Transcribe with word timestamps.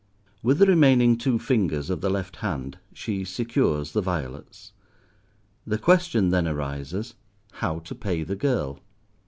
With 0.41 0.57
the 0.57 0.65
remaining 0.65 1.15
two 1.15 1.37
fingers 1.37 1.91
of 1.91 2.01
the 2.01 2.09
left 2.09 2.37
hand 2.37 2.79
she 2.91 3.23
secures 3.23 3.91
the 3.91 4.01
violets. 4.01 4.71
The 5.67 5.77
question 5.77 6.29
then 6.29 6.47
arises, 6.47 7.13
how 7.51 7.77
to 7.81 7.93
pay 7.93 8.23
the 8.23 8.35
girl? 8.35 8.79